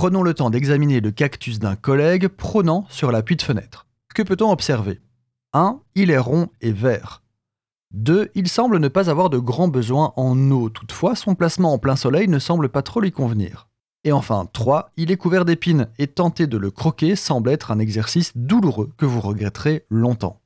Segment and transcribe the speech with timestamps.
[0.00, 3.86] Prenons le temps d'examiner le cactus d'un collègue prônant sur l'appui de fenêtre.
[4.14, 4.98] Que peut-on observer?
[5.52, 5.78] 1.
[5.94, 7.22] Il est rond et vert.
[7.92, 8.30] 2.
[8.34, 11.96] Il semble ne pas avoir de grands besoins en eau, toutefois son placement en plein
[11.96, 13.68] soleil ne semble pas trop lui convenir.
[14.04, 14.90] Et enfin, 3.
[14.96, 19.04] Il est couvert d'épines et tenter de le croquer semble être un exercice douloureux que
[19.04, 20.40] vous regretterez longtemps.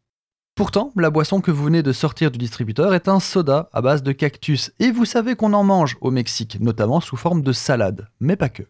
[0.56, 4.02] Pourtant, la boisson que vous venez de sortir du distributeur est un soda à base
[4.02, 8.08] de cactus, et vous savez qu'on en mange au Mexique, notamment sous forme de salade,
[8.18, 8.64] mais pas que.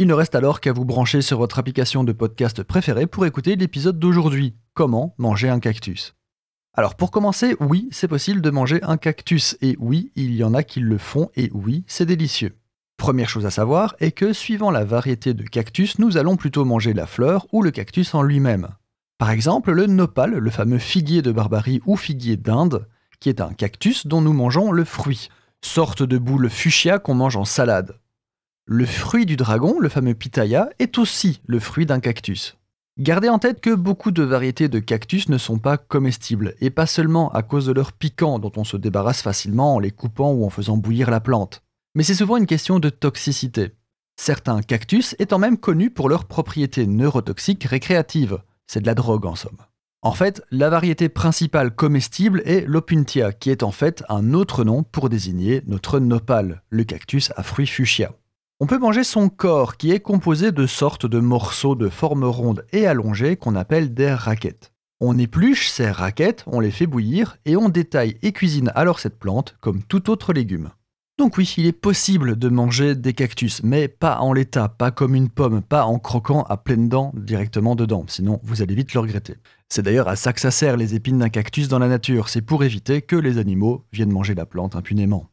[0.00, 3.54] Il ne reste alors qu'à vous brancher sur votre application de podcast préférée pour écouter
[3.54, 6.14] l'épisode d'aujourd'hui, Comment manger un cactus.
[6.72, 10.54] Alors pour commencer, oui, c'est possible de manger un cactus, et oui, il y en
[10.54, 12.56] a qui le font, et oui, c'est délicieux.
[12.96, 16.94] Première chose à savoir est que suivant la variété de cactus, nous allons plutôt manger
[16.94, 18.68] la fleur ou le cactus en lui-même.
[19.18, 22.88] Par exemple, le nopal, le fameux figuier de Barbarie ou figuier d'Inde,
[23.20, 25.28] qui est un cactus dont nous mangeons le fruit,
[25.60, 28.00] sorte de boule fuchsia qu'on mange en salade.
[28.72, 32.56] Le fruit du dragon, le fameux pitaya, est aussi le fruit d'un cactus.
[33.00, 36.86] Gardez en tête que beaucoup de variétés de cactus ne sont pas comestibles, et pas
[36.86, 40.44] seulement à cause de leur piquant dont on se débarrasse facilement en les coupant ou
[40.44, 41.64] en faisant bouillir la plante,
[41.96, 43.72] mais c'est souvent une question de toxicité.
[44.14, 49.34] Certains cactus étant même connus pour leurs propriétés neurotoxiques récréatives, c'est de la drogue en
[49.34, 49.58] somme.
[50.02, 54.84] En fait, la variété principale comestible est l'Opuntia, qui est en fait un autre nom
[54.84, 58.12] pour désigner notre nopal, le cactus à fruits fuchsia.
[58.62, 62.66] On peut manger son corps, qui est composé de sortes de morceaux de forme ronde
[62.72, 64.70] et allongée qu'on appelle des raquettes.
[65.00, 69.18] On épluche ces raquettes, on les fait bouillir et on détaille et cuisine alors cette
[69.18, 70.68] plante comme tout autre légume.
[71.18, 75.14] Donc oui, il est possible de manger des cactus, mais pas en l'état, pas comme
[75.14, 79.00] une pomme, pas en croquant à pleines dents directement dedans, sinon vous allez vite le
[79.00, 79.36] regretter.
[79.70, 82.42] C'est d'ailleurs à ça que ça sert les épines d'un cactus dans la nature, c'est
[82.42, 85.30] pour éviter que les animaux viennent manger la plante impunément.